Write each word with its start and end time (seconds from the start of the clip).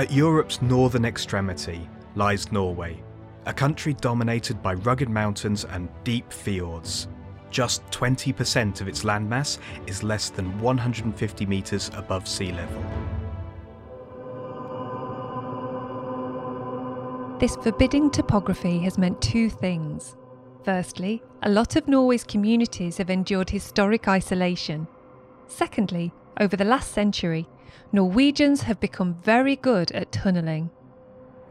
At 0.00 0.10
Europe's 0.10 0.62
northern 0.62 1.04
extremity 1.04 1.86
lies 2.14 2.50
Norway, 2.50 3.02
a 3.44 3.52
country 3.52 3.92
dominated 3.92 4.62
by 4.62 4.72
rugged 4.72 5.10
mountains 5.10 5.66
and 5.66 5.90
deep 6.04 6.32
fjords. 6.32 7.06
Just 7.50 7.84
20% 7.90 8.80
of 8.80 8.88
its 8.88 9.02
landmass 9.04 9.58
is 9.86 10.02
less 10.02 10.30
than 10.30 10.58
150 10.58 11.44
metres 11.44 11.90
above 11.92 12.26
sea 12.26 12.50
level. 12.50 12.82
This 17.38 17.56
forbidding 17.56 18.10
topography 18.10 18.78
has 18.78 18.96
meant 18.96 19.20
two 19.20 19.50
things. 19.50 20.16
Firstly, 20.64 21.22
a 21.42 21.50
lot 21.50 21.76
of 21.76 21.86
Norway's 21.86 22.24
communities 22.24 22.96
have 22.96 23.10
endured 23.10 23.50
historic 23.50 24.08
isolation. 24.08 24.88
Secondly, 25.46 26.10
over 26.40 26.56
the 26.56 26.64
last 26.64 26.92
century, 26.92 27.46
Norwegians 27.92 28.62
have 28.62 28.80
become 28.80 29.14
very 29.22 29.56
good 29.56 29.92
at 29.92 30.12
tunnelling. 30.12 30.70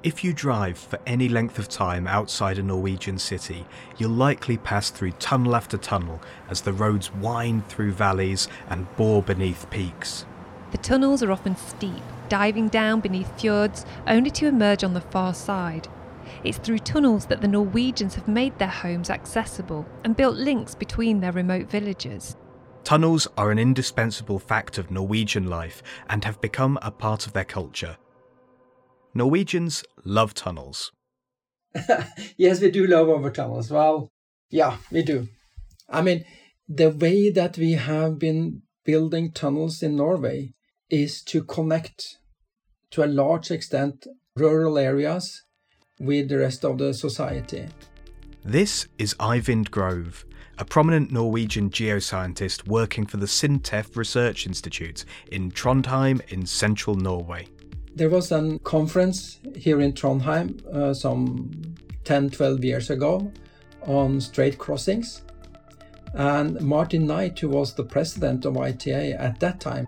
If 0.02 0.24
you 0.24 0.32
drive 0.32 0.78
for 0.78 0.98
any 1.06 1.28
length 1.28 1.60
of 1.60 1.68
time 1.68 2.08
outside 2.08 2.58
a 2.58 2.64
Norwegian 2.64 3.20
city, 3.20 3.66
you'll 3.98 4.12
likely 4.12 4.56
pass 4.58 4.90
through 4.90 5.12
tunnel 5.12 5.58
after 5.58 5.78
tunnel 5.78 6.22
as 6.50 6.62
the 6.62 6.72
roads 6.72 7.14
wind 7.14 7.68
through 7.68 7.92
valleys 7.92 8.48
and 8.70 8.88
bore 8.96 9.22
beneath 9.22 9.70
peaks. 9.70 10.26
The 10.72 10.78
tunnels 10.78 11.22
are 11.22 11.32
often 11.34 11.58
steep, 11.58 12.02
diving 12.30 12.70
down 12.70 13.02
beneath 13.02 13.38
fjords 13.42 13.86
only 14.08 14.32
to 14.32 14.48
emerge 14.48 14.86
on 14.86 14.94
the 14.94 15.02
far 15.02 15.34
side. 15.34 15.90
It's 16.44 16.60
through 16.60 16.80
tunnels 16.80 17.26
that 17.26 17.42
the 17.42 17.48
Norwegians 17.50 18.16
have 18.16 18.28
made 18.28 18.58
their 18.58 18.70
homes 18.70 19.10
accessible 19.10 19.86
and 20.06 20.16
built 20.16 20.36
links 20.38 20.76
between 20.76 21.20
their 21.20 21.32
remote 21.34 21.70
villages. 21.70 22.38
Tunnels 22.84 23.28
are 23.38 23.52
an 23.52 23.60
indispensable 23.60 24.40
fact 24.40 24.78
of 24.78 24.90
Norwegian 24.90 25.48
life 25.48 25.84
and 26.10 26.24
have 26.24 26.42
become 26.42 26.80
a 26.82 26.92
part 26.92 27.28
of 27.28 27.34
their 27.34 27.46
culture. 27.46 27.98
Norwegians 29.14 29.84
love 30.04 30.34
tunnels. 30.34 30.92
yes, 32.38 32.62
we 32.62 32.72
do 32.72 32.88
love 32.88 33.10
our 33.10 33.30
tunnels. 33.30 33.70
Well, 33.70 34.10
yeah, 34.50 34.78
we 34.92 35.04
do. 35.04 35.28
I 35.88 36.02
mean, 36.02 36.26
the 36.68 36.90
way 36.90 37.30
that 37.30 37.58
we 37.58 37.74
have 37.74 38.20
been 38.20 38.62
building 38.86 39.32
tunnels 39.32 39.84
in 39.84 39.96
Norway 39.96 40.54
is 40.90 41.22
to 41.24 41.44
connect 41.44 42.18
to 42.92 43.04
a 43.04 43.08
large 43.08 43.52
extent 43.52 44.08
rural 44.36 44.78
areas 44.78 45.44
with 46.00 46.30
the 46.30 46.38
rest 46.38 46.64
of 46.64 46.78
the 46.78 46.94
society. 46.94 47.68
This 48.44 48.88
is 48.98 49.16
Eivind 49.16 49.70
Grove, 49.70 50.26
a 50.60 50.66
prominent 50.66 51.10
Norwegian 51.10 51.70
geoscientist 51.70 52.68
working 52.68 53.06
for 53.06 53.16
the 53.16 53.26
SINTEF 53.26 53.96
Research 53.96 54.46
Institute 54.46 55.06
in 55.32 55.52
Trondheim 55.52 56.22
in 56.32 56.46
central 56.46 56.98
Norway. 56.98 57.48
There 57.96 58.10
was 58.10 58.32
a 58.34 58.60
conference 58.60 59.40
here 59.56 59.80
in 59.80 59.94
Trondheim 59.94 60.66
uh, 60.68 60.94
some 60.94 61.50
10 62.04 62.32
12 62.32 62.64
years 62.64 62.90
ago 62.90 63.32
on 63.84 64.20
strait 64.20 64.58
crossings. 64.58 65.22
And 66.14 66.60
Martin 66.60 67.08
Knight, 67.08 67.40
who 67.40 67.50
was 67.50 67.74
the 67.74 67.84
president 67.84 68.44
of 68.44 68.58
ITA 68.58 69.14
at 69.14 69.40
that 69.40 69.62
time, 69.62 69.88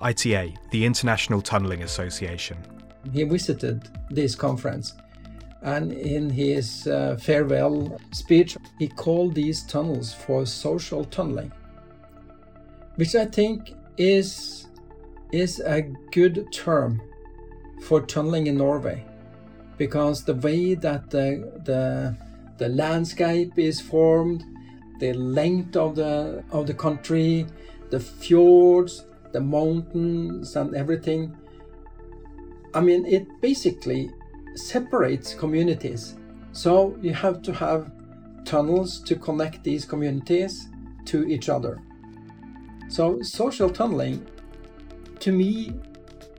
ITA, 0.00 0.54
the 0.70 0.84
International 0.84 1.40
Tunnelling 1.40 1.84
Association. 1.84 2.58
He 3.12 3.22
visited 3.22 3.88
this 4.10 4.34
conference 4.34 4.94
and 5.62 5.92
in 5.92 6.28
his 6.28 6.86
uh, 6.86 7.16
farewell 7.20 8.00
speech, 8.12 8.56
he 8.78 8.88
called 8.88 9.34
these 9.34 9.62
tunnels 9.62 10.12
for 10.12 10.44
social 10.44 11.04
tunneling, 11.04 11.52
which 12.96 13.14
I 13.14 13.26
think 13.26 13.74
is, 13.96 14.66
is 15.32 15.60
a 15.60 15.82
good 16.10 16.52
term 16.52 17.00
for 17.82 18.00
tunneling 18.00 18.48
in 18.48 18.58
Norway 18.58 19.04
because 19.78 20.24
the 20.24 20.34
way 20.34 20.74
that 20.74 21.10
the, 21.10 21.60
the, 21.64 22.16
the 22.58 22.68
landscape 22.68 23.58
is 23.58 23.80
formed, 23.80 24.44
the 24.98 25.12
length 25.12 25.76
of 25.76 25.96
the, 25.96 26.44
of 26.50 26.66
the 26.66 26.74
country, 26.74 27.46
the 27.90 28.00
fjords, 28.00 29.04
the 29.32 29.40
mountains, 29.40 30.56
and 30.56 30.74
everything. 30.74 31.36
I 32.74 32.80
mean, 32.80 33.06
it 33.06 33.26
basically 33.40 34.10
separates 34.54 35.34
communities. 35.34 36.16
So 36.52 36.96
you 37.00 37.14
have 37.14 37.42
to 37.42 37.52
have 37.52 37.90
tunnels 38.44 39.00
to 39.00 39.16
connect 39.16 39.64
these 39.64 39.84
communities 39.84 40.68
to 41.06 41.26
each 41.26 41.48
other. 41.48 41.80
So 42.88 43.22
social 43.22 43.70
tunneling, 43.70 44.26
to 45.20 45.32
me, 45.32 45.72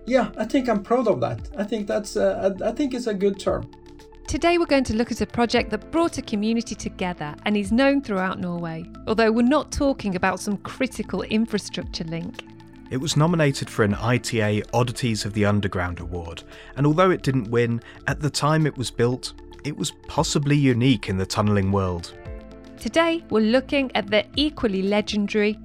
yeah, 0.06 0.32
I 0.38 0.46
think 0.46 0.70
I'm 0.70 0.84
proud 0.84 1.08
of 1.08 1.20
that. 1.22 1.50
I 1.58 1.64
think 1.64 1.88
that's 1.88 2.18
uh, 2.18 2.54
a, 2.60 2.70
I 2.70 2.72
think 2.74 2.94
it's 2.94 3.08
a 3.08 3.14
good 3.14 3.40
term. 3.40 3.72
Today 4.28 4.58
we're 4.58 4.66
going 4.66 4.84
to 4.86 4.96
look 4.96 5.12
at 5.12 5.22
a 5.22 5.26
project 5.26 5.70
that 5.72 5.92
brought 5.92 6.18
a 6.18 6.22
community 6.22 6.76
together 6.76 7.36
and 7.46 7.56
is 7.56 7.72
known 7.72 8.02
throughout 8.02 8.40
Norway, 8.40 8.86
although 9.08 9.32
we're 9.32 9.44
not 9.44 9.72
talking 9.72 10.16
about 10.16 10.40
some 10.40 10.58
critical 10.58 11.24
infrastructure 11.24 12.04
link. 12.06 12.44
It 12.90 12.98
was 12.98 13.18
nominated 13.18 13.70
for 13.70 13.84
an 13.84 13.96
ITA 13.96 14.64
Oddities 14.74 15.26
of 15.26 15.34
the 15.34 15.46
Underground 15.46 16.00
award, 16.00 16.44
and 16.76 16.86
although 16.86 17.12
it 17.12 17.24
didn't 17.24 17.50
win, 17.50 17.82
at 18.08 18.20
the 18.20 18.30
time 18.30 18.68
it 18.68 18.78
was 18.78 18.92
built, 18.92 19.34
it 19.64 19.78
was 19.78 19.92
possibly 20.08 20.56
unique 20.58 21.08
in 21.10 21.18
the 21.18 21.26
tunnelling 21.26 21.72
world. 21.72 22.14
Today 22.78 23.24
we're 23.30 23.40
looking 23.40 23.90
at 23.96 24.08
the 24.12 24.26
equally 24.36 24.82
legendary 24.82 25.58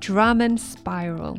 Drammen 0.00 0.58
Spiral. 0.58 1.38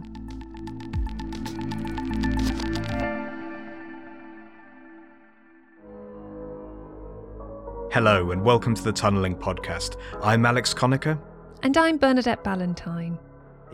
Hello 7.91 8.31
and 8.31 8.43
welcome 8.43 8.75
to 8.75 8.83
the 8.83 8.93
Tunnelling 8.93 9.39
Podcast. 9.39 9.97
I'm 10.21 10.45
Alex 10.45 10.73
Conacher. 10.73 11.19
And 11.63 11.75
I'm 11.77 11.97
Bernadette 11.97 12.43
Ballantyne. 12.43 13.17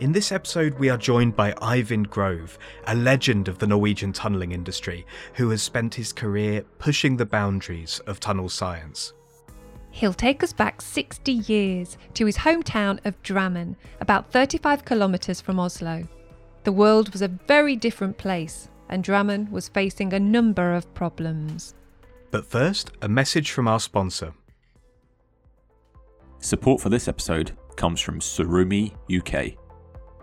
In 0.02 0.10
this 0.10 0.32
episode, 0.32 0.80
we 0.80 0.90
are 0.90 0.98
joined 0.98 1.36
by 1.36 1.52
Eivind 1.52 2.10
Grove, 2.10 2.58
a 2.88 2.94
legend 2.96 3.46
of 3.46 3.58
the 3.58 3.68
Norwegian 3.68 4.12
tunnelling 4.12 4.52
industry 4.52 5.06
who 5.34 5.48
has 5.50 5.62
spent 5.62 5.94
his 5.94 6.12
career 6.12 6.64
pushing 6.80 7.16
the 7.16 7.24
boundaries 7.24 8.00
of 8.08 8.18
tunnel 8.18 8.48
science. 8.48 9.12
He'll 9.92 10.12
take 10.12 10.42
us 10.42 10.52
back 10.52 10.82
60 10.82 11.30
years 11.30 11.96
to 12.14 12.26
his 12.26 12.38
hometown 12.38 12.98
of 13.06 13.22
Drammen, 13.22 13.76
about 14.00 14.32
35 14.32 14.84
kilometres 14.84 15.40
from 15.40 15.60
Oslo. 15.60 16.08
The 16.64 16.72
world 16.72 17.12
was 17.12 17.22
a 17.22 17.28
very 17.28 17.76
different 17.76 18.18
place, 18.18 18.70
and 18.88 19.04
Drammen 19.04 19.52
was 19.52 19.68
facing 19.68 20.12
a 20.12 20.18
number 20.18 20.74
of 20.74 20.92
problems. 20.94 21.76
But 22.32 22.44
first, 22.44 22.90
a 23.02 23.08
message 23.08 23.52
from 23.52 23.68
our 23.68 23.78
sponsor. 23.78 24.34
Support 26.40 26.80
for 26.80 26.88
this 26.88 27.06
episode 27.06 27.56
comes 27.76 28.00
from 28.00 28.18
Tsurumi 28.18 28.94
UK 29.08 29.61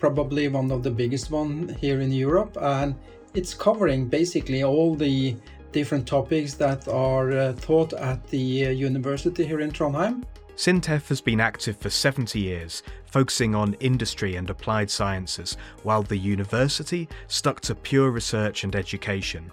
probably 0.00 0.49
one 0.49 0.73
of 0.73 0.82
the 0.82 0.90
biggest 0.90 1.31
one 1.31 1.69
here 1.78 2.00
in 2.00 2.11
Europe, 2.11 2.56
and 2.61 2.96
it's 3.34 3.55
covering 3.55 4.08
basically 4.08 4.64
all 4.64 4.96
the 4.96 5.37
different 5.73 6.08
topics 6.08 6.55
that 6.55 6.88
are 6.88 7.31
uh, 7.31 7.52
taught 7.61 7.93
at 7.93 8.26
the 8.28 8.66
uh, 8.66 8.70
university 8.70 9.46
here 9.46 9.61
in 9.61 9.70
Trondheim. 9.70 10.25
SINTEF 10.60 11.08
has 11.08 11.22
been 11.22 11.40
active 11.40 11.78
for 11.78 11.88
70 11.88 12.38
years, 12.38 12.82
focusing 13.06 13.54
on 13.54 13.78
industry 13.80 14.36
and 14.36 14.50
applied 14.50 14.90
sciences, 14.90 15.56
while 15.84 16.02
the 16.02 16.18
university 16.18 17.08
stuck 17.28 17.62
to 17.62 17.74
pure 17.74 18.10
research 18.10 18.62
and 18.64 18.76
education. 18.76 19.50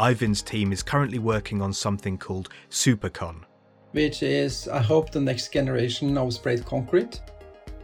Eivind's 0.00 0.42
team 0.42 0.72
is 0.72 0.82
currently 0.82 1.20
working 1.20 1.62
on 1.62 1.72
something 1.72 2.18
called 2.18 2.48
Supercon, 2.70 3.44
which 3.92 4.24
is, 4.24 4.66
I 4.66 4.80
hope, 4.82 5.12
the 5.12 5.20
next 5.20 5.52
generation 5.52 6.18
of 6.18 6.34
sprayed 6.34 6.64
concrete. 6.64 7.20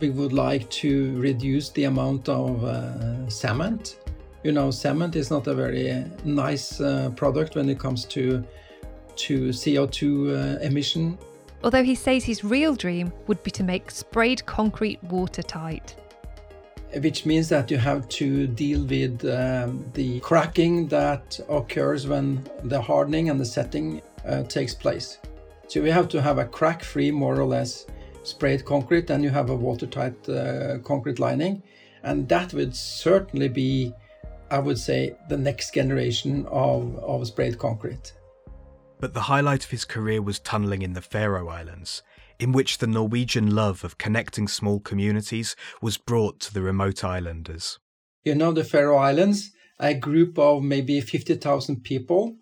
We 0.01 0.11
would 0.11 0.33
like 0.33 0.69
to 0.71 1.17
reduce 1.21 1.71
the 1.71 1.85
amount 1.85 2.29
of 2.29 2.65
uh, 2.65 3.31
cement. 3.31 4.01
You 4.43 4.51
know, 4.51 4.73
cement 4.73 5.15
is 5.15 5.31
not 5.31 5.47
a 5.47 5.55
very 5.55 6.05
nice 6.25 6.81
uh, 6.81 7.11
product 7.15 7.55
when 7.55 7.69
it 7.69 7.79
comes 7.79 8.05
to 8.07 8.43
to 9.15 9.51
CO2 9.51 10.57
uh, 10.57 10.59
emission 10.59 11.17
although 11.65 11.83
he 11.83 11.95
says 11.95 12.23
his 12.23 12.45
real 12.45 12.75
dream 12.75 13.13
would 13.27 13.43
be 13.43 13.51
to 13.51 13.65
make 13.65 13.91
sprayed 13.91 14.45
concrete 14.47 15.03
watertight. 15.03 15.97
Which 17.01 17.27
means 17.27 17.49
that 17.49 17.71
you 17.71 17.79
have 17.79 18.07
to 18.21 18.47
deal 18.47 18.85
with 18.85 19.25
um, 19.25 19.85
the 19.95 20.21
cracking 20.21 20.87
that 20.89 21.41
occurs 21.49 22.07
when 22.07 22.47
the 22.63 22.81
hardening 22.81 23.31
and 23.31 23.41
the 23.41 23.45
setting 23.45 24.01
uh, 24.25 24.45
takes 24.45 24.75
place. 24.75 25.19
So 25.67 25.81
we 25.83 25.91
have 25.91 26.09
to 26.11 26.23
have 26.23 26.39
a 26.39 26.45
crack 26.45 26.85
free, 26.85 27.11
more 27.11 27.41
or 27.41 27.47
less, 27.47 27.87
sprayed 28.23 28.65
concrete, 28.65 29.11
and 29.11 29.25
you 29.25 29.31
have 29.31 29.51
a 29.51 29.57
watertight 29.57 30.29
uh, 30.29 30.79
concrete 30.85 31.19
lining. 31.19 31.63
And 32.05 32.29
that 32.29 32.53
would 32.53 32.77
certainly 32.77 33.49
be, 33.49 33.93
I 34.51 34.59
would 34.59 34.79
say, 34.79 35.17
the 35.29 35.39
next 35.39 35.75
generation 35.75 36.47
of, 36.51 36.97
of 36.99 37.27
sprayed 37.27 37.59
concrete 37.59 38.13
but 39.01 39.15
the 39.15 39.23
highlight 39.23 39.65
of 39.65 39.71
his 39.71 39.85
career 39.85 40.23
was 40.23 40.41
tunnelling 40.41 40.83
in 40.83 40.93
the 40.93 41.01
Faroe 41.03 41.49
Islands, 41.49 42.03
in 42.39 42.53
which 42.53 42.79
the 42.79 42.87
Norwegian 42.87 43.55
love 43.55 43.85
of 43.85 43.99
connecting 43.99 44.49
small 44.49 44.81
communities 44.81 45.57
was 45.81 45.97
brought 45.97 46.41
to 46.41 46.55
the 46.55 46.63
remote 46.63 47.05
islanders. 47.05 47.79
You 48.25 48.35
know, 48.35 48.53
the 48.53 48.65
Faroe 48.65 48.97
Islands, 48.97 49.51
a 49.79 49.95
group 49.95 50.39
of 50.39 50.63
maybe 50.63 51.01
50,000 51.01 51.83
people, 51.83 52.37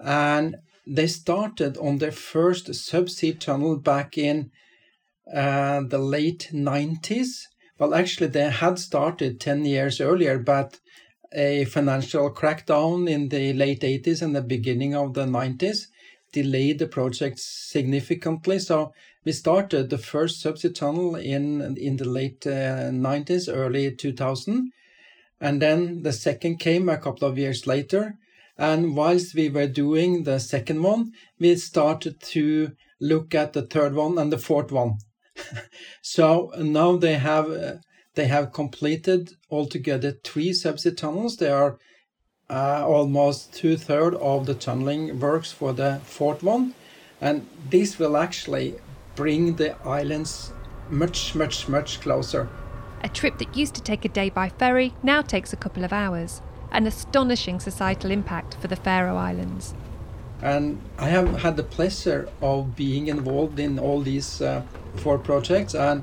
and 0.00 0.56
they 0.86 1.06
started 1.06 1.76
on 1.76 1.98
their 1.98 2.12
first 2.12 2.68
subsea 2.68 3.38
tunnel 3.38 3.78
back 3.78 4.18
in 4.18 4.50
uh, 5.32 5.82
the 5.86 5.98
late 5.98 6.50
90s. 6.52 7.44
Well, 7.78 7.94
actually, 7.94 8.28
they 8.28 8.50
had 8.50 8.78
started 8.78 9.40
10 9.40 9.64
years 9.64 10.00
earlier, 10.00 10.38
but 10.38 10.80
a 11.34 11.64
financial 11.66 12.30
crackdown 12.30 13.08
in 13.08 13.28
the 13.28 13.52
late 13.52 13.80
80s 13.80 14.22
and 14.22 14.34
the 14.34 14.42
beginning 14.42 14.94
of 14.94 15.14
the 15.14 15.24
90s 15.24 15.86
delayed 16.32 16.78
the 16.78 16.86
project 16.86 17.38
significantly. 17.38 18.58
So 18.58 18.92
we 19.24 19.32
started 19.32 19.90
the 19.90 19.98
first 19.98 20.44
subsea 20.44 20.74
tunnel 20.74 21.14
in 21.14 21.76
in 21.76 21.96
the 21.96 22.08
late 22.08 22.46
uh, 22.46 22.90
90s, 22.90 23.48
early 23.52 23.94
2000, 23.94 24.72
and 25.40 25.62
then 25.62 26.02
the 26.02 26.12
second 26.12 26.58
came 26.58 26.88
a 26.88 26.98
couple 26.98 27.28
of 27.28 27.38
years 27.38 27.66
later. 27.66 28.16
And 28.58 28.96
whilst 28.96 29.34
we 29.34 29.48
were 29.48 29.66
doing 29.66 30.24
the 30.24 30.38
second 30.38 30.82
one, 30.82 31.12
we 31.38 31.56
started 31.56 32.20
to 32.20 32.72
look 33.00 33.34
at 33.34 33.52
the 33.52 33.62
third 33.62 33.94
one 33.94 34.18
and 34.18 34.32
the 34.32 34.38
fourth 34.38 34.70
one. 34.70 34.98
so 36.02 36.52
now 36.58 36.96
they 36.96 37.14
have 37.14 37.50
uh, 37.50 37.74
they 38.14 38.26
have 38.26 38.52
completed 38.52 39.32
altogether 39.50 40.12
three 40.24 40.50
subsea 40.50 40.96
tunnels. 40.96 41.36
They 41.36 41.50
are 41.50 41.78
uh, 42.50 42.84
almost 42.86 43.54
two 43.54 43.76
thirds 43.76 44.16
of 44.20 44.46
the 44.46 44.54
tunneling 44.54 45.18
works 45.18 45.52
for 45.52 45.72
the 45.72 46.00
fourth 46.04 46.42
one, 46.42 46.74
and 47.20 47.46
this 47.70 47.98
will 47.98 48.16
actually 48.16 48.74
bring 49.14 49.56
the 49.56 49.76
islands 49.86 50.52
much, 50.90 51.34
much, 51.34 51.68
much 51.68 52.00
closer. 52.00 52.48
A 53.02 53.08
trip 53.08 53.38
that 53.38 53.56
used 53.56 53.74
to 53.74 53.82
take 53.82 54.04
a 54.04 54.08
day 54.08 54.30
by 54.30 54.48
ferry 54.48 54.94
now 55.02 55.22
takes 55.22 55.52
a 55.52 55.56
couple 55.56 55.84
of 55.84 55.92
hours. 55.92 56.42
An 56.70 56.86
astonishing 56.86 57.60
societal 57.60 58.10
impact 58.10 58.54
for 58.54 58.68
the 58.68 58.76
Faroe 58.76 59.16
Islands. 59.16 59.74
And 60.40 60.80
I 60.98 61.08
have 61.08 61.40
had 61.40 61.56
the 61.56 61.62
pleasure 61.62 62.28
of 62.40 62.74
being 62.74 63.08
involved 63.08 63.58
in 63.58 63.78
all 63.78 64.00
these 64.00 64.40
uh, 64.40 64.62
four 64.96 65.18
projects, 65.18 65.74
and 65.74 66.02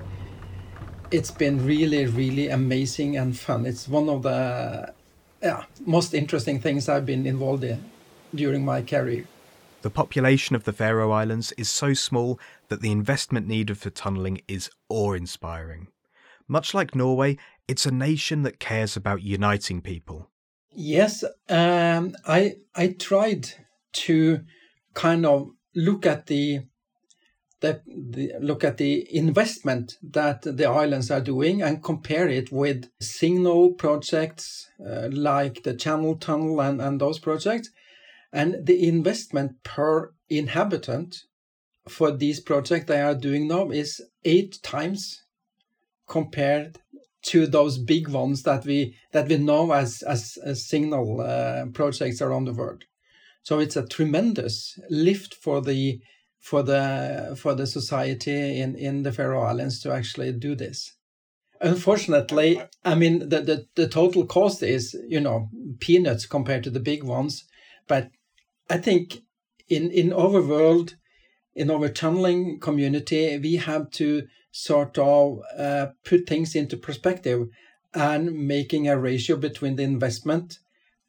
it's 1.12 1.32
been 1.32 1.66
really, 1.66 2.06
really 2.06 2.50
amazing 2.50 3.18
and 3.18 3.38
fun. 3.38 3.66
It's 3.66 3.88
one 3.88 4.10
of 4.10 4.24
the 4.24 4.94
yeah, 5.42 5.64
most 5.86 6.14
interesting 6.14 6.60
things 6.60 6.90
I've 6.90 7.06
been 7.06 7.26
involved 7.26 7.64
in 7.64 7.84
during 8.34 8.64
my 8.66 8.82
career. 8.82 9.26
The 9.82 9.90
population 9.90 10.56
of 10.56 10.66
the 10.66 10.74
Faroe 10.74 11.12
Islands 11.12 11.54
is 11.54 11.70
so 11.70 11.94
small 11.94 12.40
that 12.68 12.82
the 12.82 12.92
investment 12.92 13.48
needed 13.48 13.78
for 13.78 13.90
tunnelling 13.90 14.44
is 14.48 14.70
awe 14.90 15.14
inspiring. 15.14 15.88
Much 16.48 16.74
like 16.74 16.96
Norway, 16.96 17.38
it's 17.68 17.86
a 17.86 17.92
nation 17.92 18.44
that 18.44 18.60
cares 18.60 18.98
about 18.98 19.22
uniting 19.22 19.82
people. 19.82 20.30
Yes, 20.76 21.24
um, 21.48 22.16
I 22.28 22.58
I 22.76 22.90
tried 23.00 23.50
to 23.94 24.42
kind 24.94 25.26
of 25.26 25.52
look 25.76 26.06
at 26.06 26.28
the 26.28 26.62
the, 27.62 27.82
the, 27.88 28.32
look 28.40 28.64
at 28.64 28.78
the 28.78 29.06
investment 29.16 29.98
that 30.02 30.42
the 30.44 30.66
islands 30.66 31.12
are 31.12 31.22
doing 31.22 31.62
and 31.62 31.84
compare 31.84 32.28
it 32.28 32.52
with 32.52 32.90
signal 33.02 33.74
projects 33.74 34.70
uh, 34.86 35.10
like 35.12 35.64
the 35.64 35.74
Channel 35.74 36.16
Tunnel 36.16 36.62
and, 36.62 36.82
and 36.82 37.02
those 37.02 37.20
projects. 37.20 37.70
And 38.32 38.66
the 38.66 38.88
investment 38.88 39.64
per 39.64 40.14
inhabitant 40.30 41.24
for 41.88 42.12
these 42.12 42.40
projects 42.40 42.86
they 42.86 43.02
are 43.02 43.16
doing 43.16 43.48
now 43.48 43.70
is 43.70 44.02
eight 44.24 44.60
times 44.62 45.24
compared 46.08 46.78
to 47.22 47.48
those 47.48 47.78
big 47.78 48.08
ones 48.08 48.44
that 48.44 48.66
we 48.66 48.96
that 49.12 49.28
we 49.28 49.38
know 49.38 49.72
as 49.72 50.04
as, 50.04 50.38
as 50.46 50.68
signal 50.68 51.22
uh, 51.22 51.66
projects 51.74 52.22
around 52.22 52.46
the 52.46 52.54
world. 52.54 52.84
So 53.44 53.60
it's 53.60 53.76
a 53.76 53.86
tremendous 53.86 54.80
lift 54.90 55.34
for 55.34 55.62
the 55.62 56.00
for 56.39 56.63
the 56.63 57.38
for 57.39 57.53
the 57.53 57.68
society 57.68 58.59
in 58.59 58.75
in 58.75 59.03
the 59.03 59.12
Faroe 59.12 59.44
Islands 59.44 59.80
to 59.81 59.91
actually 59.91 60.31
do 60.31 60.56
this. 60.56 60.94
Unfortunately, 61.62 62.62
I 62.86 62.96
mean 62.96 63.19
the, 63.29 63.41
the 63.41 63.67
the 63.75 63.88
total 63.88 64.25
cost 64.25 64.63
is 64.63 64.98
you 65.08 65.19
know 65.19 65.50
peanuts 65.79 66.25
compared 66.25 66.63
to 66.63 66.69
the 66.69 66.79
big 66.79 67.03
ones, 67.03 67.46
but 67.88 68.10
I 68.69 68.77
think 68.77 69.22
in 69.67 69.91
in 69.91 70.13
our 70.13 70.41
world, 70.41 70.96
in 71.53 71.69
our 71.69 71.89
tunneling 71.89 72.60
community, 72.60 73.38
we 73.38 73.58
have 73.58 73.91
to 73.91 74.27
sort 74.51 74.98
of 74.98 75.39
uh, 75.58 75.88
put 76.03 76.27
things 76.27 76.55
into 76.55 76.77
perspective 76.77 77.48
and 77.93 78.48
making 78.48 78.88
a 78.88 78.98
ratio 78.98 79.36
between 79.36 79.75
the 79.75 79.84
investment 79.84 80.60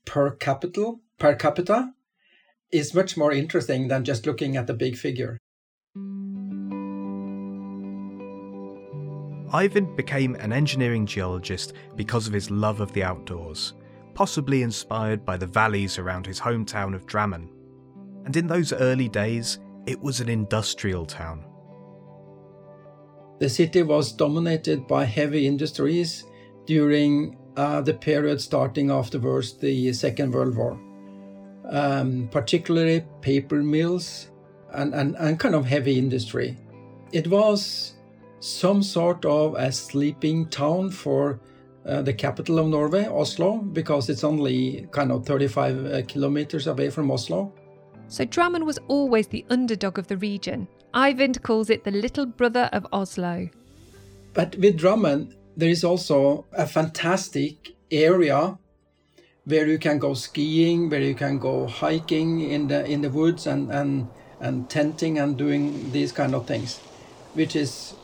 per 0.04 0.30
capital 0.30 1.00
per 1.18 1.34
capita 1.34 1.92
is 2.72 2.94
much 2.94 3.16
more 3.16 3.32
interesting 3.32 3.88
than 3.88 4.04
just 4.04 4.26
looking 4.26 4.56
at 4.56 4.66
the 4.66 4.74
big 4.74 4.96
figure. 4.96 5.38
Eivind 9.52 9.96
became 9.96 10.36
an 10.36 10.52
engineering 10.52 11.06
geologist 11.06 11.72
because 11.96 12.28
of 12.28 12.32
his 12.32 12.50
love 12.50 12.80
of 12.80 12.92
the 12.92 13.02
outdoors, 13.02 13.74
possibly 14.14 14.62
inspired 14.62 15.24
by 15.24 15.36
the 15.36 15.46
valleys 15.46 15.98
around 15.98 16.24
his 16.24 16.38
hometown 16.38 16.94
of 16.94 17.06
Drammen. 17.06 17.48
And 18.24 18.36
in 18.36 18.46
those 18.46 18.72
early 18.72 19.08
days, 19.08 19.58
it 19.86 20.00
was 20.00 20.20
an 20.20 20.28
industrial 20.28 21.04
town. 21.04 21.44
The 23.40 23.48
city 23.48 23.82
was 23.82 24.12
dominated 24.12 24.86
by 24.86 25.04
heavy 25.04 25.46
industries 25.46 26.24
during 26.66 27.36
uh, 27.56 27.80
the 27.80 27.94
period 27.94 28.40
starting 28.40 28.90
afterwards 28.90 29.54
the 29.54 29.92
Second 29.92 30.32
World 30.32 30.56
War 30.56 30.78
um, 31.70 32.28
particularly 32.30 33.04
paper 33.20 33.62
mills 33.62 34.30
and, 34.72 34.94
and, 34.94 35.16
and 35.16 35.38
kind 35.38 35.54
of 35.54 35.64
heavy 35.64 35.98
industry. 35.98 36.56
It 37.12 37.26
was 37.28 37.94
some 38.40 38.82
sort 38.82 39.24
of 39.24 39.54
a 39.54 39.70
sleeping 39.72 40.48
town 40.48 40.90
for 40.90 41.40
uh, 41.86 42.02
the 42.02 42.12
capital 42.12 42.58
of 42.58 42.66
Norway, 42.68 43.06
Oslo, 43.06 43.58
because 43.58 44.08
it's 44.08 44.24
only 44.24 44.86
kind 44.90 45.10
of 45.10 45.24
35 45.26 45.86
uh, 45.86 46.02
kilometers 46.06 46.66
away 46.66 46.90
from 46.90 47.10
Oslo. 47.10 47.52
So 48.08 48.24
Drammen 48.24 48.64
was 48.64 48.78
always 48.88 49.28
the 49.28 49.44
underdog 49.50 49.98
of 49.98 50.08
the 50.08 50.16
region. 50.16 50.68
Eivind 50.94 51.42
calls 51.42 51.70
it 51.70 51.84
the 51.84 51.90
little 51.90 52.26
brother 52.26 52.68
of 52.72 52.86
Oslo. 52.92 53.48
But 54.34 54.56
with 54.56 54.78
Drammen, 54.78 55.34
there 55.56 55.70
is 55.70 55.84
also 55.84 56.46
a 56.52 56.66
fantastic 56.66 57.74
area 57.90 58.58
where 59.44 59.66
you 59.66 59.78
can 59.78 59.98
go 59.98 60.14
skiing, 60.14 60.90
where 60.90 61.00
you 61.00 61.14
can 61.14 61.38
go 61.38 61.66
hiking 61.66 62.40
in 62.40 62.68
the 62.68 62.84
in 62.86 63.02
the 63.02 63.10
woods 63.10 63.46
and 63.46 63.70
and 63.70 64.08
and 64.40 64.70
tenting 64.70 65.18
and 65.18 65.36
doing 65.36 65.92
these 65.92 66.12
kind 66.12 66.34
of 66.34 66.46
things, 66.46 66.78
which 67.34 67.54
is 67.54 67.94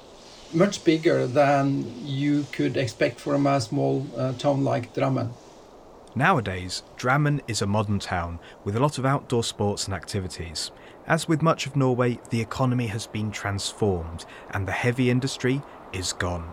much 0.53 0.85
bigger 0.85 1.27
than 1.27 1.85
you 2.05 2.47
could 2.53 2.77
expect 2.77 3.21
from 3.21 3.47
a 3.47 3.61
small 3.61 4.07
uh, 4.17 4.33
town 4.35 4.65
like 4.65 4.95
Drammen. 4.95 5.31
Nowadays, 6.15 6.83
Drammen 6.97 7.41
is 7.47 7.61
a 7.61 7.67
modern 7.67 7.99
town 7.99 8.39
with 8.65 8.75
a 8.75 8.81
lot 8.81 8.97
of 8.97 9.05
outdoor 9.05 9.45
sports 9.45 9.85
and 9.87 9.95
activities. 9.95 10.71
As 11.07 11.29
with 11.29 11.43
much 11.43 11.67
of 11.67 11.77
Norway, 11.77 12.19
the 12.31 12.41
economy 12.41 12.87
has 12.87 13.07
been 13.07 13.31
transformed 13.31 14.25
and 14.51 14.67
the 14.67 14.73
heavy 14.73 15.11
industry 15.11 15.61
is 15.93 16.13
gone. 16.15 16.53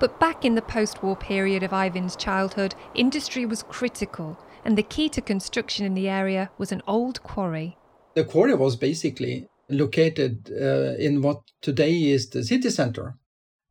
But 0.00 0.18
back 0.18 0.46
in 0.46 0.54
the 0.54 0.62
post 0.62 1.02
war 1.02 1.14
period 1.14 1.62
of 1.62 1.72
Eivind's 1.72 2.16
childhood, 2.16 2.74
industry 2.94 3.44
was 3.44 3.62
critical, 3.62 4.38
and 4.64 4.76
the 4.76 4.82
key 4.82 5.10
to 5.10 5.20
construction 5.20 5.84
in 5.84 5.92
the 5.92 6.08
area 6.08 6.50
was 6.56 6.72
an 6.72 6.82
old 6.88 7.22
quarry. 7.22 7.76
The 8.14 8.24
quarry 8.24 8.54
was 8.54 8.76
basically 8.76 9.46
located 9.68 10.50
uh, 10.50 10.96
in 10.98 11.20
what 11.20 11.42
today 11.60 11.92
is 11.92 12.30
the 12.30 12.42
city 12.42 12.70
center. 12.70 13.18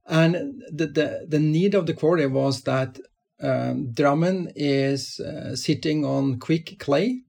And 0.06 0.62
the, 0.72 0.88
the, 0.88 1.26
the 1.28 1.40
need 1.40 1.74
of 1.74 1.88
the 1.88 1.94
quarry 1.96 2.28
was 2.28 2.62
that 2.62 3.00
um, 3.42 3.94
is 4.56 5.20
uh, 5.20 5.56
sitting 5.56 6.06
on 6.06 6.40
quick 6.40 6.78
clay, 6.78 7.24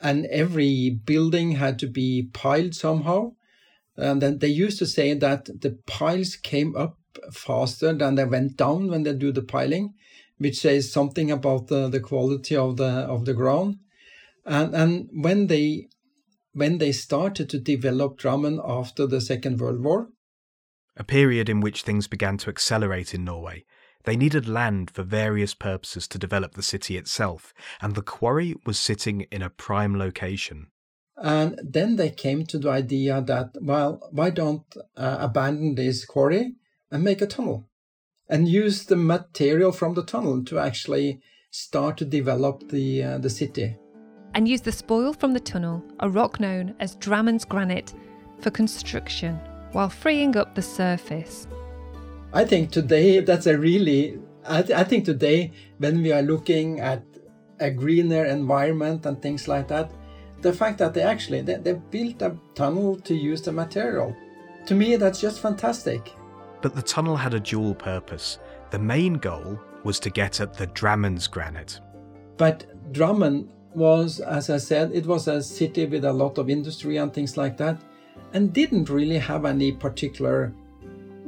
and 0.00 0.24
every 0.26 0.98
building 1.04 1.52
had 1.52 1.78
to 1.80 1.86
be 1.86 2.30
piled 2.32 2.74
somehow. 2.74 3.32
And 3.96 4.22
then 4.22 4.38
they 4.38 4.48
used 4.48 4.78
to 4.78 4.86
say 4.86 5.12
that 5.12 5.44
the 5.60 5.78
piles 5.86 6.36
came 6.36 6.74
up 6.74 6.99
faster 7.32 7.92
than 7.92 8.14
they 8.14 8.24
went 8.24 8.56
down 8.56 8.88
when 8.88 9.02
they 9.02 9.12
do 9.12 9.32
the 9.32 9.42
piling, 9.42 9.94
which 10.38 10.58
says 10.58 10.92
something 10.92 11.30
about 11.30 11.68
the, 11.68 11.88
the 11.88 12.00
quality 12.00 12.56
of 12.56 12.76
the 12.76 12.88
of 12.88 13.24
the 13.24 13.34
ground. 13.34 13.78
And 14.44 14.74
and 14.74 15.08
when 15.12 15.46
they 15.46 15.88
when 16.52 16.78
they 16.78 16.92
started 16.92 17.48
to 17.50 17.58
develop 17.58 18.18
Drammen 18.18 18.60
after 18.64 19.06
the 19.06 19.20
Second 19.20 19.60
World 19.60 19.82
War, 19.82 20.08
a 20.96 21.04
period 21.04 21.48
in 21.48 21.60
which 21.60 21.82
things 21.82 22.08
began 22.08 22.36
to 22.38 22.50
accelerate 22.50 23.14
in 23.14 23.24
Norway, 23.24 23.64
they 24.04 24.16
needed 24.16 24.48
land 24.48 24.90
for 24.90 25.02
various 25.02 25.54
purposes 25.54 26.08
to 26.08 26.18
develop 26.18 26.54
the 26.54 26.62
city 26.62 26.96
itself, 26.96 27.52
and 27.80 27.94
the 27.94 28.02
quarry 28.02 28.54
was 28.66 28.78
sitting 28.78 29.22
in 29.30 29.42
a 29.42 29.50
prime 29.50 29.96
location. 29.96 30.68
And 31.16 31.60
then 31.62 31.96
they 31.96 32.10
came 32.10 32.46
to 32.46 32.58
the 32.58 32.70
idea 32.70 33.20
that, 33.20 33.50
well, 33.60 34.08
why 34.10 34.30
don't 34.30 34.64
uh, 34.96 35.18
abandon 35.20 35.74
this 35.74 36.06
quarry 36.06 36.54
and 36.90 37.04
make 37.04 37.22
a 37.22 37.26
tunnel 37.26 37.68
and 38.28 38.48
use 38.48 38.84
the 38.84 38.96
material 38.96 39.72
from 39.72 39.94
the 39.94 40.04
tunnel 40.04 40.44
to 40.44 40.58
actually 40.58 41.20
start 41.50 41.96
to 41.98 42.04
develop 42.04 42.68
the, 42.68 43.02
uh, 43.02 43.18
the 43.18 43.30
city? 43.30 43.76
And 44.34 44.46
use 44.46 44.60
the 44.60 44.72
spoil 44.72 45.12
from 45.12 45.32
the 45.32 45.40
tunnel, 45.40 45.82
a 45.98 46.08
rock 46.08 46.38
known 46.38 46.74
as 46.78 46.94
Drammen's 46.96 47.44
granite, 47.44 47.92
for 48.40 48.50
construction 48.50 49.38
while 49.72 49.88
freeing 49.88 50.36
up 50.36 50.54
the 50.54 50.62
surface. 50.62 51.46
I 52.32 52.44
think 52.44 52.70
today 52.70 53.20
that's 53.20 53.46
a 53.46 53.58
really, 53.58 54.18
I, 54.46 54.62
th- 54.62 54.78
I 54.78 54.84
think 54.84 55.04
today 55.04 55.52
when 55.78 56.02
we 56.02 56.12
are 56.12 56.22
looking 56.22 56.80
at 56.80 57.02
a 57.58 57.70
greener 57.70 58.24
environment 58.24 59.04
and 59.04 59.20
things 59.20 59.48
like 59.48 59.68
that, 59.68 59.90
the 60.40 60.52
fact 60.52 60.78
that 60.78 60.94
they 60.94 61.02
actually 61.02 61.42
they, 61.42 61.56
they 61.56 61.74
built 61.74 62.22
a 62.22 62.36
tunnel 62.54 62.96
to 63.00 63.14
use 63.14 63.42
the 63.42 63.52
material, 63.52 64.16
to 64.66 64.74
me 64.74 64.96
that's 64.96 65.20
just 65.20 65.40
fantastic. 65.40 66.12
But 66.62 66.74
the 66.74 66.82
tunnel 66.82 67.16
had 67.16 67.34
a 67.34 67.40
dual 67.40 67.74
purpose. 67.74 68.38
The 68.70 68.78
main 68.78 69.14
goal 69.14 69.58
was 69.82 69.98
to 70.00 70.10
get 70.10 70.40
at 70.40 70.54
the 70.54 70.66
Drammen's 70.66 71.26
granite. 71.26 71.80
But 72.36 72.92
Drammen 72.92 73.48
was, 73.74 74.20
as 74.20 74.50
I 74.50 74.58
said, 74.58 74.92
it 74.92 75.06
was 75.06 75.28
a 75.28 75.42
city 75.42 75.86
with 75.86 76.04
a 76.04 76.12
lot 76.12 76.38
of 76.38 76.50
industry 76.50 76.96
and 76.96 77.12
things 77.12 77.36
like 77.36 77.56
that, 77.58 77.80
and 78.32 78.52
didn't 78.52 78.90
really 78.90 79.18
have 79.18 79.44
any 79.44 79.72
particular 79.72 80.52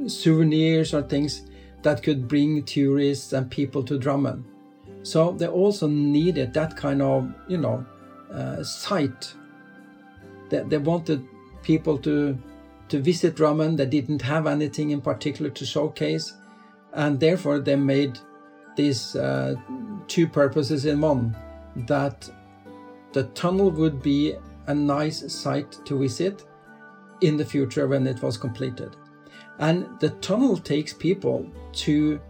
souvenirs 0.07 0.93
or 0.93 1.01
things 1.01 1.43
that 1.81 2.03
could 2.03 2.27
bring 2.27 2.63
tourists 2.63 3.33
and 3.33 3.49
people 3.49 3.83
to 3.83 3.97
Drammen. 3.99 4.43
So 5.03 5.31
they 5.31 5.47
also 5.47 5.87
needed 5.87 6.53
that 6.53 6.77
kind 6.77 7.01
of, 7.01 7.33
you 7.47 7.57
know, 7.57 7.85
uh, 8.31 8.63
site. 8.63 9.33
They, 10.49 10.63
they 10.63 10.77
wanted 10.77 11.25
people 11.61 11.97
to 11.99 12.37
to 12.93 12.99
visit 12.99 13.35
Drammen. 13.35 13.75
They 13.75 13.87
didn't 13.87 14.21
have 14.21 14.45
anything 14.45 14.91
in 14.91 15.01
particular 15.01 15.49
to 15.49 15.65
showcase, 15.65 16.33
and 16.93 17.19
therefore 17.19 17.57
they 17.57 17.75
made 17.75 18.19
these 18.75 19.15
uh, 19.15 19.55
two 20.07 20.27
purposes 20.27 20.85
in 20.85 21.01
one. 21.01 21.35
That 21.87 22.29
the 23.13 23.23
tunnel 23.41 23.71
would 23.71 24.03
be 24.03 24.35
a 24.67 24.75
nice 24.75 25.33
site 25.33 25.71
to 25.85 25.97
visit 25.97 26.45
in 27.21 27.35
the 27.35 27.43
future 27.43 27.87
when 27.87 28.05
it 28.05 28.21
was 28.21 28.37
completed. 28.37 28.95
And 29.57 29.99
the 29.99 30.11
tunnel 30.27 30.55
takes 30.55 30.93
people 30.93 31.49
to 31.85 32.21